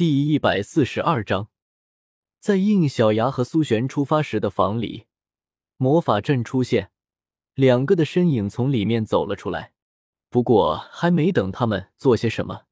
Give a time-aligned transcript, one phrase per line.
[0.00, 1.48] 第一百四十二章，
[2.38, 5.04] 在应小牙和苏璇出发时的房里，
[5.76, 6.90] 魔法阵出现，
[7.52, 9.74] 两个的身影从里面走了出来。
[10.30, 12.62] 不过还没等他们做些什么，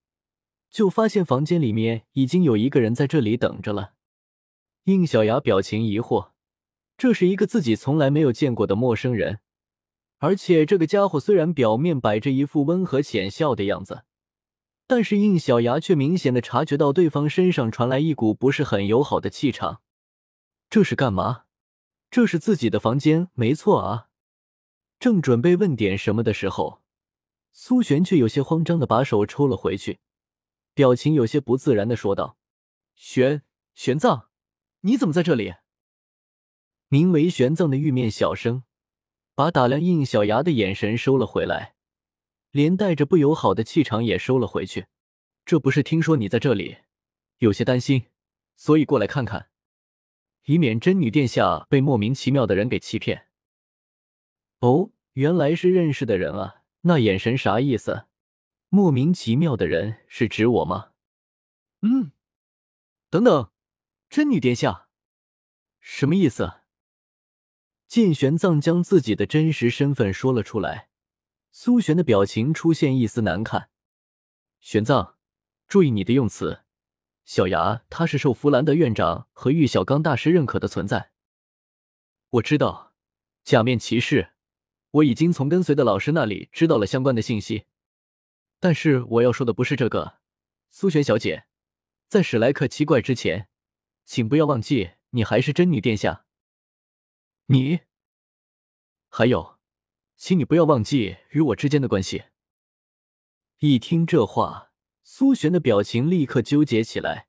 [0.70, 3.92] 就发现房间里面已经有一个人在这里等着了。
[4.84, 6.30] 应小牙表情疑惑，
[6.96, 9.40] 这是一个自己从来没有见过的陌生人，
[10.16, 14.04] 而且这个家伙虽然表面摆着一副温和浅笑的样子。
[14.88, 19.82] 但是应小牙却明显的察觉到对方身上传来一股不是很友好的气场，
[20.70, 21.44] 这是干嘛？
[22.10, 24.08] 这是自己的房间，没错啊。
[24.98, 26.80] 正准备问点什么的时候，
[27.52, 29.98] 苏璇却有些慌张的把手抽了回去，
[30.72, 32.38] 表情有些不自然的说道
[32.96, 33.42] ：“玄
[33.74, 34.28] 玄奘，
[34.80, 35.56] 你怎么在这里？”
[36.88, 38.64] 名为玄奘的玉面小生
[39.34, 41.74] 把打量应小牙的眼神收了回来。
[42.50, 44.86] 连带着不友好的气场也收了回去。
[45.44, 46.78] 这不是听说你在这里，
[47.38, 48.06] 有些担心，
[48.56, 49.48] 所以过来看看，
[50.44, 53.28] 以免真女殿下被莫名其妙的人给欺骗。
[54.60, 56.62] 哦，原来是认识的人啊！
[56.82, 58.06] 那眼神啥意思？
[58.68, 60.90] 莫名其妙的人是指我吗？
[61.82, 62.12] 嗯，
[63.08, 63.50] 等等，
[64.10, 64.88] 真女殿下，
[65.80, 66.60] 什么意思？
[67.86, 70.87] 见玄奘将自己的真实身份说了出来。
[71.60, 73.68] 苏璇的表情出现一丝难看。
[74.60, 75.14] 玄奘，
[75.66, 76.60] 注意你的用词。
[77.24, 81.10] 小牙他是受弗兰德院长和玉小刚大师认可的存在。
[82.30, 82.94] 我知道，
[83.42, 84.34] 假面骑士，
[84.92, 87.64] 我已经从跟随的老师那里知道了相关的信息。
[88.60, 90.20] 但是我要说的不是这个，
[90.70, 91.46] 苏璇小姐，
[92.06, 93.48] 在史莱克七怪之前，
[94.04, 96.24] 请不要忘记你还是真女殿下。
[97.46, 97.80] 你，
[99.08, 99.57] 还有。
[100.18, 102.24] 请你不要忘记与我之间的关系。
[103.58, 104.72] 一听这话，
[105.04, 107.28] 苏璇的表情立刻纠结起来，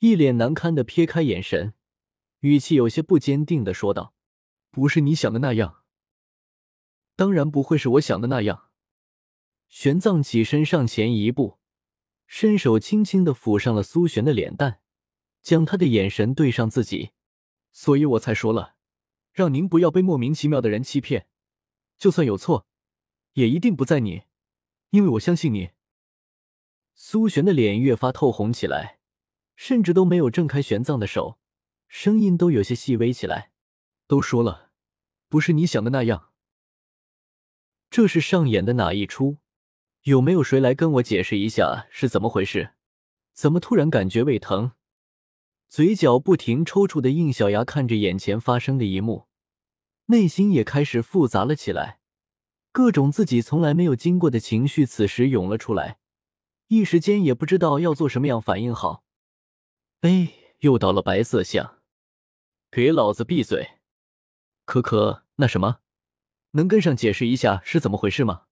[0.00, 1.72] 一脸难堪的撇开眼神，
[2.40, 4.14] 语气有些不坚定的说道
[4.70, 5.82] ：“不是你想的那样，
[7.16, 8.68] 当然不会是我想的那样。”
[9.70, 11.58] 玄奘起身上前一步，
[12.26, 14.80] 伸手轻轻的抚上了苏璇的脸蛋，
[15.40, 17.12] 将他的眼神对上自己，
[17.72, 18.76] 所以我才说了，
[19.32, 21.28] 让您不要被莫名其妙的人欺骗。
[21.96, 22.66] 就算有错，
[23.34, 24.22] 也一定不在你，
[24.90, 25.70] 因为我相信你。
[26.94, 28.98] 苏璇的脸越发透红起来，
[29.56, 31.38] 甚至都没有挣开玄奘的手，
[31.88, 33.52] 声音都有些细微起来。
[34.06, 34.70] 都说了，
[35.28, 36.30] 不是你想的那样。
[37.90, 39.38] 这是上演的哪一出？
[40.02, 42.74] 有没有谁来跟我解释一下是怎么回事？
[43.32, 44.72] 怎么突然感觉胃疼？
[45.68, 49.26] 嘴角不停抽搐的应小牙看着眼前发生的一幕。
[50.06, 52.00] 内心也开始复杂了起来，
[52.72, 55.98] 各种自己从来没有经过的情绪此时涌了出来，
[56.68, 59.04] 一时间也不知道要做什么样反应好。
[60.02, 61.78] 哎，又到了白色相，
[62.70, 63.78] 给老子闭嘴！
[64.66, 65.80] 可可，那什么，
[66.50, 68.42] 能跟上解释一下是怎么回事吗？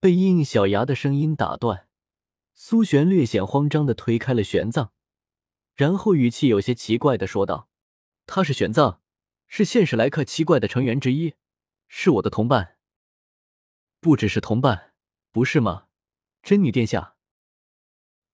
[0.00, 1.88] 被应小牙的声音打断，
[2.54, 4.90] 苏璇略显慌张的推开了玄奘，
[5.76, 7.68] 然后语气有些奇怪的说道
[8.26, 8.98] ：“他是玄奘。”
[9.56, 11.34] 是现史莱克七怪的成员之一，
[11.86, 12.76] 是我的同伴。
[14.00, 14.94] 不只是同伴，
[15.30, 15.86] 不是吗，
[16.42, 17.14] 真女殿下？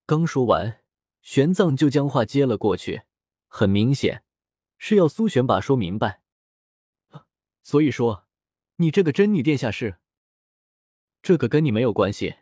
[0.07, 0.83] 刚说完，
[1.21, 3.03] 玄奘就将话接了过去，
[3.49, 4.25] 很明显
[4.79, 6.23] 是要苏玄把说明白。
[7.63, 8.27] 所以说，
[8.77, 9.99] 你这个真女殿下是？
[11.21, 12.37] 这个跟你没有关系。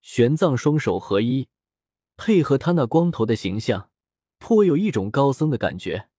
[0.00, 1.48] 玄奘双手合一，
[2.16, 3.90] 配合他那光头的形象，
[4.38, 6.10] 颇有一种高僧的感觉。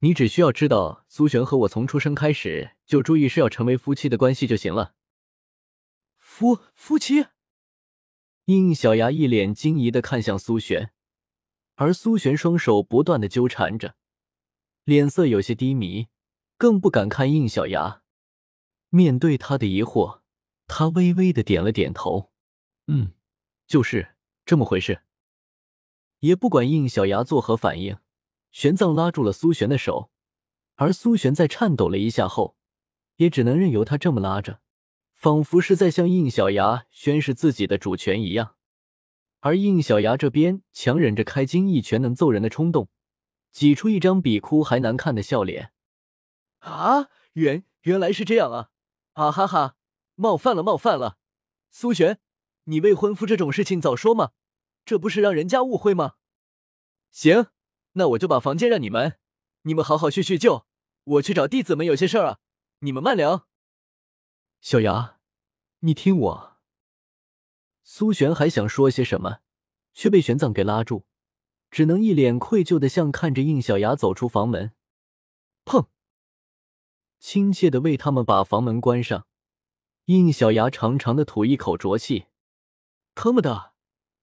[0.00, 4.94] 你只需要知道苏璇和我从出生开始就注意是要成为夫妻的关系就行了。
[6.16, 7.26] 夫夫妻？
[8.44, 10.92] 应小牙一脸惊疑的看向苏璇，
[11.74, 13.96] 而苏璇双手不断的纠缠着，
[14.84, 16.06] 脸色有些低迷，
[16.56, 18.02] 更不敢看应小牙。
[18.90, 20.20] 面对他的疑惑，
[20.66, 22.30] 他微微的点了点头
[22.86, 23.12] ：“嗯，
[23.66, 24.16] 就是
[24.46, 25.02] 这么回事。”
[26.20, 27.98] 也不管应小牙作何反应。
[28.50, 30.10] 玄奘拉住了苏璇的手，
[30.76, 32.56] 而苏璇在颤抖了一下后，
[33.16, 34.60] 也只能任由他这么拉着，
[35.12, 38.56] 仿佛是在向应小牙宣示自己的主权一样。
[39.40, 42.88] 而应小牙这边强忍着开金一拳能揍人的冲动，
[43.52, 45.72] 挤出一张比哭还难看的笑脸。
[46.58, 48.70] 啊，原原来是这样啊！
[49.12, 49.76] 啊哈哈，
[50.16, 51.18] 冒犯了，冒犯了！
[51.70, 52.18] 苏璇，
[52.64, 54.32] 你未婚夫这种事情早说嘛，
[54.84, 56.14] 这不是让人家误会吗？
[57.12, 57.46] 行。
[57.98, 59.18] 那我就把房间让你们，
[59.62, 60.64] 你们好好叙叙旧。
[61.02, 62.38] 我去找弟子们有些事儿啊，
[62.78, 63.48] 你们慢聊。
[64.60, 65.18] 小牙，
[65.80, 66.56] 你听我。
[67.82, 69.40] 苏璇还想说些什么，
[69.92, 71.06] 却被玄奘给拉住，
[71.72, 74.72] 只能一脸愧疚的向看着应小牙走出房门。
[75.64, 75.88] 砰！
[77.18, 79.26] 亲切的为他们把房门关上。
[80.04, 82.26] 应小牙长长的吐一口浊气
[83.16, 83.74] ：“他妈的，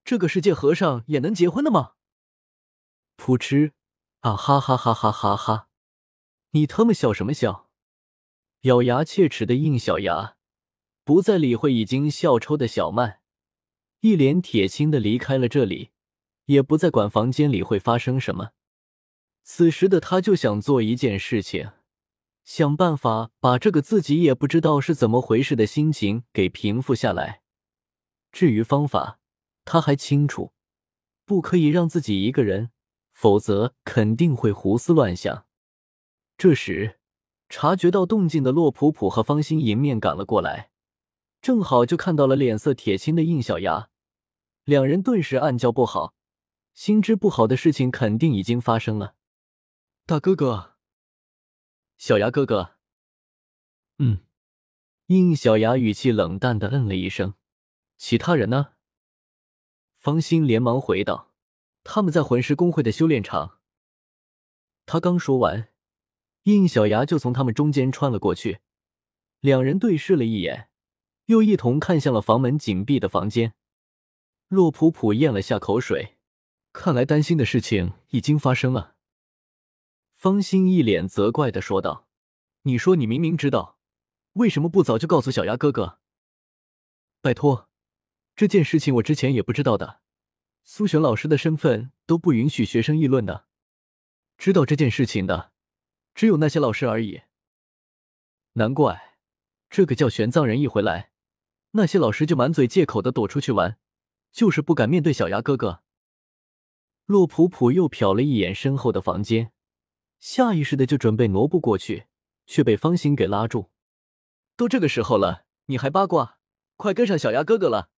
[0.06, 1.95] 这个世界和尚也能结婚的吗？”
[3.18, 3.74] 噗嗤！
[4.22, 5.68] 啊哈哈哈哈哈哈！
[6.52, 7.70] 你他妈笑什么笑？
[8.62, 10.38] 咬牙切齿的应小牙
[11.04, 13.20] 不再理会已经笑抽的小曼，
[14.00, 15.92] 一脸铁青的离开了这里，
[16.46, 18.52] 也不再管房间里会发生什么。
[19.44, 21.72] 此时的他就想做一件事情。
[22.44, 27.42] 想办法把这个自己也不知道是怎么回事的心情给平复下来。
[28.32, 29.20] 至于方法，
[29.64, 30.54] 他还清楚，
[31.26, 32.70] 不可以让自己一个人，
[33.16, 35.46] 否则肯定会胡思乱想。
[36.38, 37.00] 这时，
[37.48, 40.70] 察觉到动静的洛普普和方心迎面赶了过来，
[41.42, 43.90] 正好就看到了脸色铁青的应小牙，
[44.66, 46.14] 两人顿时暗叫不好，
[46.74, 49.16] 心知不好的事情肯定已经发生了。
[50.06, 50.74] 大哥哥。
[51.98, 52.72] 小牙哥哥，
[54.00, 54.26] 嗯，
[55.06, 57.36] 应小牙语气冷淡的嗯了一声。
[57.96, 58.74] 其他人呢？
[59.96, 61.32] 方心连忙回道
[61.86, 63.60] ：“他们在魂师公会的修炼场。”
[64.86, 65.70] 他刚说完，
[66.44, 68.60] 应小牙就从他们中间穿了过去。
[69.40, 70.70] 两人对视了一眼，
[71.28, 73.54] 又一同看向了房门紧闭的房间。
[74.48, 76.18] 洛普普咽了下口水，
[76.74, 78.96] 看来担心的事情已经发生了。
[80.14, 82.08] 方心一脸责怪的说道
[82.64, 83.80] ：“你说你明明知道，
[84.34, 86.00] 为什么不早就告诉小牙哥哥？
[87.22, 87.70] 拜托，
[88.36, 90.02] 这件事情我之前也不知道的。
[90.68, 93.46] 苏璇老师的身份都不允许学生议论的，
[94.36, 95.52] 知道这件事情的
[96.16, 97.22] 只有那些老师而已。
[98.54, 99.20] 难怪
[99.70, 101.12] 这个叫玄奘人一回来，
[101.72, 103.78] 那些老师就满嘴借口的躲出去玩，
[104.32, 105.84] 就是不敢面对小牙哥哥。”
[107.06, 109.52] 洛普普又瞟了一眼身后的房间。
[110.20, 112.08] 下意识的就准备挪步过去，
[112.48, 113.70] 却被方心给拉住。
[114.56, 116.40] 都这个时候了，你还八卦？
[116.76, 117.92] 快跟上小牙哥哥了！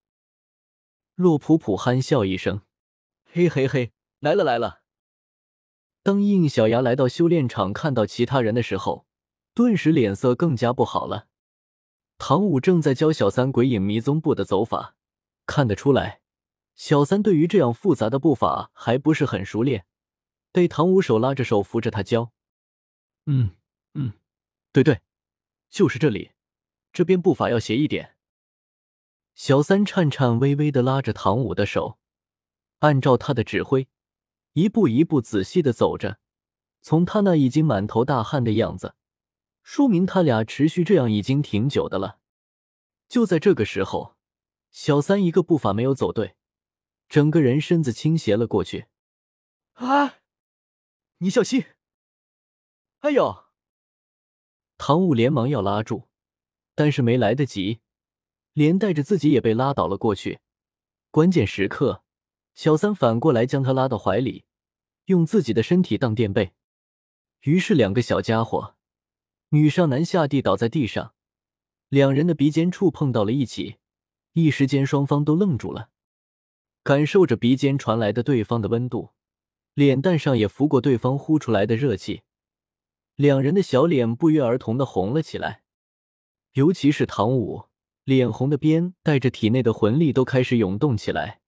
[1.17, 2.61] 洛普普憨笑一声
[3.25, 4.83] ：“嘿嘿嘿，来了来了。”
[6.03, 9.07] 当应小牙来到修炼场，看到其他人的时候，
[9.55, 11.27] 顿时脸色更加不好了。
[12.19, 14.95] 唐舞正在教小三鬼影迷踪步的走法，
[15.47, 16.21] 看得出来，
[16.75, 19.87] 小三对于这样复杂的步法还不是很熟练。
[20.51, 22.31] 被唐舞手拉着手扶着他教，
[23.25, 23.55] 嗯
[23.95, 24.13] 嗯，
[24.71, 25.01] 对对，
[25.71, 26.33] 就是这里，
[26.93, 28.16] 这边步伐要斜一点。
[29.37, 31.99] 小三颤颤巍巍的拉着唐舞的手，
[32.79, 33.87] 按照他的指挥，
[34.53, 36.17] 一步一步仔细的走着。
[36.81, 38.95] 从他那已经满头大汗的样子，
[39.61, 42.17] 说明他俩持续这样已经挺久的了。
[43.07, 44.15] 就在这个时候，
[44.71, 46.35] 小三一个步伐没有走对，
[47.07, 48.87] 整个人身子倾斜了过去。
[49.73, 50.15] 啊！
[51.19, 51.63] 你小心！
[53.01, 53.45] 哎呦！
[54.79, 56.07] 唐舞连忙要拉住，
[56.73, 57.81] 但是没来得及，
[58.57, 60.39] 连带着自己也被拉倒了过去。
[61.11, 62.01] 关键时刻，
[62.55, 64.45] 小三反过来将他拉到怀里，
[65.05, 66.53] 用自己的身体当垫背。
[67.41, 68.73] 于是两个小家伙
[69.49, 71.13] 女上男下地倒在地上，
[71.89, 73.75] 两人的鼻尖触碰到了一起，
[74.33, 75.91] 一时间双方都愣住了，
[76.81, 79.11] 感受着鼻尖传来的对方的温度。
[79.75, 82.23] 脸蛋上也拂过对方呼出来的热气，
[83.13, 85.61] 两人的小脸不约而同的红了起来，
[86.53, 87.66] 尤其是唐舞，
[88.07, 91.41] 脸红的边带着体内的魂力都开始涌动起来，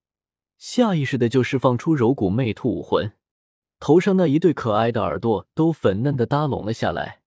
[0.57, 3.13] 下意识的就释放出柔骨魅兔武魂，
[3.79, 7.21] 头上那一对可爱的耳朵都粉嫩的搭拢了下来，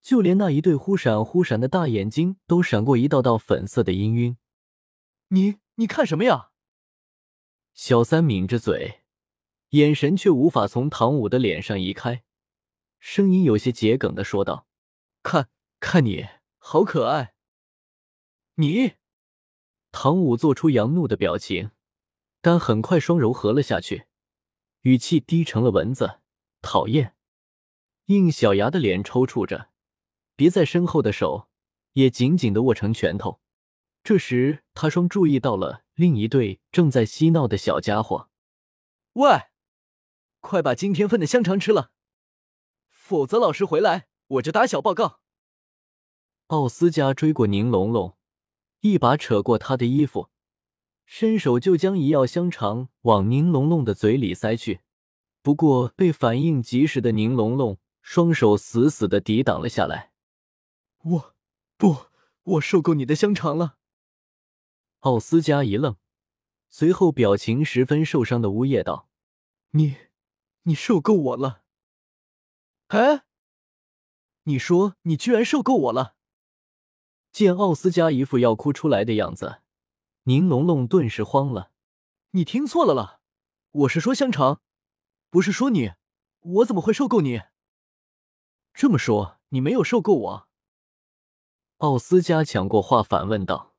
[0.00, 4.36] 就连那一对忽闪忽闪的大眼睛都闪过一道道粉色的氤氲。
[5.30, 6.50] 你你看什么呀？
[7.74, 9.00] 小三抿着嘴。
[9.70, 12.22] 眼神却无法从唐舞的脸上移开，
[13.00, 14.68] 声音有些桔梗的说道
[15.24, 15.48] ：“看，
[15.80, 17.32] 看你好可爱。”
[18.58, 18.94] 你，
[19.92, 21.72] 唐舞做出扬怒的表情，
[22.40, 24.06] 但很快双柔合了下去，
[24.80, 26.20] 语气低成了蚊子
[26.62, 27.14] ：“讨厌。”
[28.06, 29.68] 应小牙的脸抽搐着，
[30.36, 31.48] 别在身后的手
[31.92, 33.40] 也紧紧的握成拳头。
[34.02, 38.30] 这时，他双注意到了另一对正在嬉闹的小家伙。
[39.14, 39.28] 喂！
[40.40, 41.90] 快把今天份的香肠吃了，
[42.88, 45.20] 否则老师回来我就打小报告。
[46.46, 48.15] 奥斯加追过宁龙龙，
[48.90, 50.30] 一把扯过他的衣服，
[51.04, 54.80] 伸手就将一药香肠往宁龙龙的嘴里塞去。
[55.42, 60.12] 不过被反应及时的宁龙龙双手死死的抵挡了下来。
[61.04, 61.34] 我
[61.76, 62.06] 不，
[62.42, 63.76] 我受够你的香肠了。
[65.00, 65.96] 奥斯加一愣，
[66.68, 69.08] 随后表情十分受伤的呜咽道
[69.70, 69.96] ：“你，
[70.62, 71.62] 你受够我了！
[72.88, 73.24] 哎，
[74.44, 76.14] 你说你居然受够我了！”
[77.36, 79.60] 见奥斯加一副要哭出来的样子，
[80.22, 81.70] 宁龙龙顿时慌了
[82.32, 83.20] ：“你听错了了，
[83.72, 84.62] 我是说香肠，
[85.28, 85.92] 不是说你，
[86.40, 87.42] 我怎么会受够你？
[88.72, 90.48] 这么说，你没有受够我？”
[91.76, 93.74] 奥斯加抢过话反问道。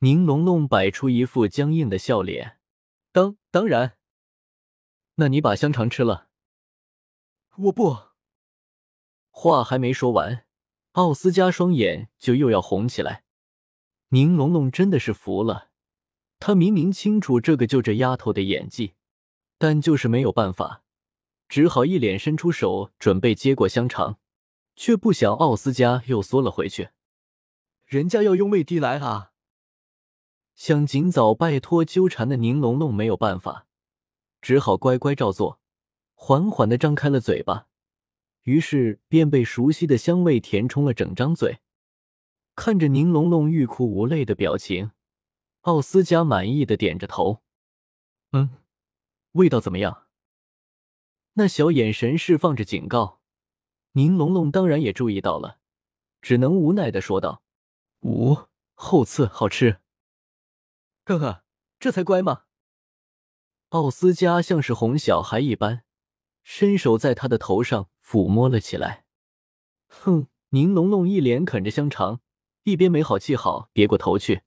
[0.00, 2.60] 宁龙龙摆出一副僵硬的笑脸
[3.12, 3.96] ：“当当然，
[5.14, 6.28] 那你把香肠吃了。”
[7.56, 7.96] 我不。
[9.30, 10.44] 话还没说完，
[10.98, 13.22] 奥斯加双眼就又要红起来。
[14.08, 15.68] 宁龙龙真的是服了，
[16.40, 18.94] 他明明清楚这个就这丫头的演技，
[19.58, 20.82] 但就是没有办法，
[21.48, 24.18] 只好一脸伸出手准备接过香肠，
[24.74, 26.88] 却不想奥斯加又缩了回去。
[27.86, 29.30] 人家要用味滴来啊！
[30.56, 33.68] 想尽早拜托纠缠的宁龙龙没有办法，
[34.42, 35.60] 只好乖乖照做，
[36.14, 37.67] 缓缓的张开了嘴巴，
[38.48, 41.58] 于是便被熟悉的香味填充了整张嘴。
[42.56, 44.92] 看着宁龙龙欲哭无泪的表情，
[45.60, 47.42] 奥斯加满意的点着头
[48.32, 48.48] ：“嗯，
[49.32, 50.06] 味道怎么样？”
[51.36, 53.20] 那小眼神释放着警告，
[53.92, 55.58] 宁龙龙当然也注意到了，
[56.22, 57.42] 只能无奈的说道
[58.00, 58.34] ：“五
[58.72, 59.80] 后刺好吃。”
[61.04, 61.44] 呵呵，
[61.78, 62.44] 这才乖嘛？
[63.68, 65.84] 奥斯加像是哄小孩一般，
[66.42, 69.04] 伸手在他的头上抚摸了起来。
[69.88, 72.22] 哼，宁龙龙一脸啃着香肠，
[72.62, 74.40] 一边没好气好别过头去，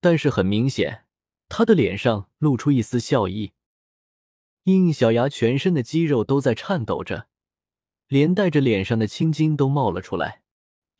[0.00, 1.04] 但是很明显，
[1.50, 3.52] 他的脸上露出一丝笑意。
[4.62, 7.26] 应小牙全身的肌肉都在颤抖着，
[8.08, 10.40] 连带着脸上的青筋都冒了出来，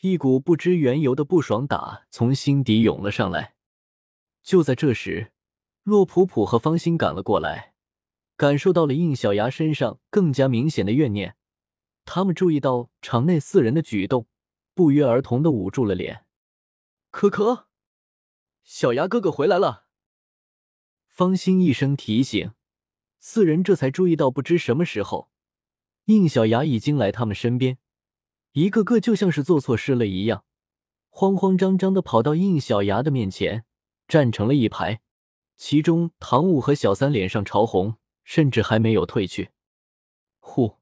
[0.03, 3.55] 一股不知缘由的不爽打从心底涌了上来。
[4.43, 5.33] 就在这时，
[5.85, 7.73] 洛普普和方心赶了过来，
[8.37, 11.37] 感受到了应小牙身上更加明显的怨念。
[12.05, 14.27] 他们注意到场内四人的举动，
[14.75, 16.27] 不约而同的捂住了脸。
[17.11, 17.67] 可可，
[18.63, 19.87] 小牙哥哥回来了！
[21.07, 22.53] 方心一声提醒，
[23.19, 25.31] 四人这才注意到，不知什么时候，
[26.07, 27.79] 应小牙已经来他们身边，
[28.53, 30.45] 一个个就像是做错事了一样，
[31.09, 33.65] 慌慌张张的跑到应小牙的面前。
[34.07, 35.01] 站成了一排，
[35.57, 39.53] 其中唐舞和小三脸上潮红，甚至还没有退去。
[40.41, 40.77] 呼，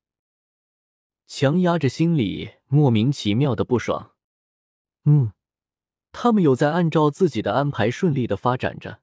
[1.35, 4.15] 强压着心里莫名其妙的不爽。
[5.05, 5.33] 嗯，
[6.12, 9.01] 他们有在按照自己的安排顺利的发展着，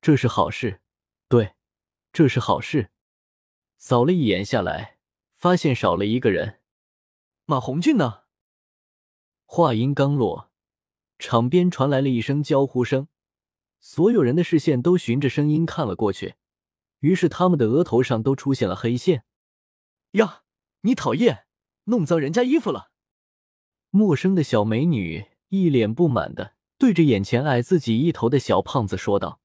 [0.00, 0.80] 这是好事。
[1.28, 1.52] 对，
[2.14, 2.90] 这是好事。
[3.76, 4.96] 扫了一眼下来，
[5.34, 6.62] 发现少了一个人。
[7.44, 8.22] 马红俊呢？
[9.44, 10.50] 话音刚落，
[11.18, 13.08] 场边传来了一声娇呼声。
[13.80, 16.36] 所有人的视线都循着声音看了过去，
[17.00, 19.26] 于是他们的额头上都出现了黑线。
[20.12, 20.43] 呀，
[20.86, 21.46] 你讨厌，
[21.84, 22.90] 弄脏人家衣服了！
[23.88, 29.40] 陌生的小美女一脸不满的对着眼前矮自己一头的小胖子说道：“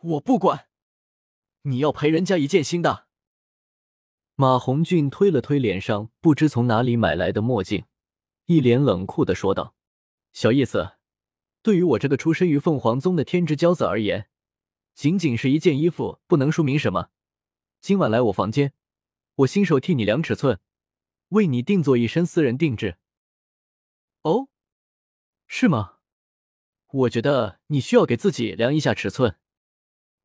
[0.00, 0.68] 我不管，
[1.62, 3.08] 你要赔人家一件新的。”
[4.36, 7.84] 马红俊推了推脸上不知从哪里买来的墨镜，
[8.46, 9.74] 一脸冷酷的说道
[10.32, 10.92] ：“小意思。”
[11.62, 14.30] 对于我这个出身于凤凰宗的天之骄子而言，
[14.94, 17.10] 仅仅是一件衣服不能说明什么。
[17.82, 18.72] 今晚来我房间，
[19.34, 20.58] 我亲手替你量尺寸，
[21.30, 22.98] 为你定做一身私人定制。
[24.22, 24.48] 哦，
[25.48, 25.96] 是吗？
[26.92, 29.38] 我觉得你需要给自己量一下尺寸，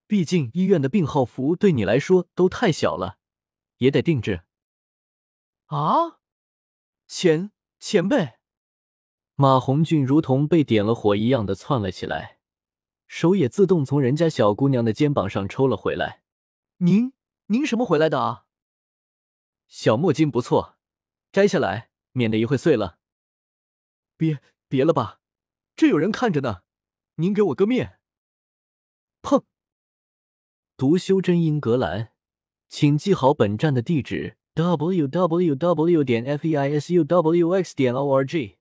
[0.07, 3.17] 毕竟医院的病号服对你来说都太小了，
[3.77, 4.43] 也得定制。
[5.67, 6.19] 啊，
[7.07, 8.33] 前前辈。
[9.35, 12.39] 马红俊如同被点了火一样的窜了起来，
[13.05, 16.24] 手也自动从人家小姑娘的肩膀上抽了回来。
[16.77, 17.13] 您
[17.47, 18.45] 您什么回来的啊？
[19.67, 20.75] 小墨镜不错，
[21.35, 22.97] 摘下来，免得一会碎了。
[24.15, 24.39] 别
[24.69, 25.19] 别了吧，
[25.75, 26.61] 这有人看着呢。
[27.15, 27.99] 您给我个面。
[29.21, 29.43] 砰！
[30.77, 32.13] 读修真英格兰，
[32.69, 36.03] 请记好本站的地址：w w w.
[36.05, 37.75] 点 f e i s u w x.
[37.75, 38.55] 点 o r g。